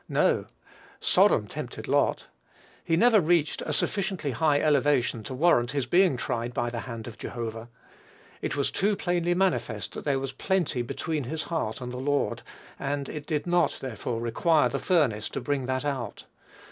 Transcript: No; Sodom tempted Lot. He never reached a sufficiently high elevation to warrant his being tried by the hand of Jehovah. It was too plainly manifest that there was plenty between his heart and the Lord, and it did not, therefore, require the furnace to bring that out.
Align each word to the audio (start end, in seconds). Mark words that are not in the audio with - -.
No; 0.09 0.45
Sodom 0.99 1.45
tempted 1.45 1.87
Lot. 1.87 2.25
He 2.83 2.97
never 2.97 3.21
reached 3.21 3.61
a 3.61 3.71
sufficiently 3.71 4.31
high 4.31 4.59
elevation 4.59 5.21
to 5.25 5.35
warrant 5.35 5.73
his 5.73 5.85
being 5.85 6.17
tried 6.17 6.55
by 6.55 6.71
the 6.71 6.79
hand 6.89 7.05
of 7.05 7.19
Jehovah. 7.19 7.69
It 8.41 8.55
was 8.57 8.71
too 8.71 8.95
plainly 8.95 9.35
manifest 9.35 9.91
that 9.93 10.03
there 10.03 10.17
was 10.19 10.31
plenty 10.33 10.81
between 10.81 11.25
his 11.25 11.43
heart 11.43 11.81
and 11.81 11.91
the 11.91 11.99
Lord, 11.99 12.41
and 12.79 13.09
it 13.09 13.27
did 13.27 13.45
not, 13.45 13.77
therefore, 13.79 14.19
require 14.21 14.69
the 14.69 14.79
furnace 14.79 15.29
to 15.29 15.39
bring 15.39 15.67
that 15.67 15.85
out. 15.85 16.25